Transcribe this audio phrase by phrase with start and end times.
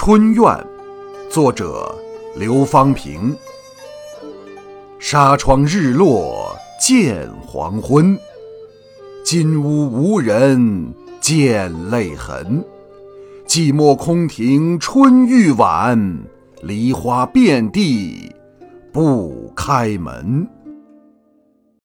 [0.00, 0.66] 春怨，
[1.28, 1.92] 作者
[2.36, 3.36] 刘方平。
[5.00, 8.16] 纱窗日落见黄昏，
[9.24, 12.64] 金屋无人见泪痕。
[13.44, 16.16] 寂寞空庭春欲晚，
[16.62, 18.32] 梨花遍地
[18.92, 20.48] 不开门。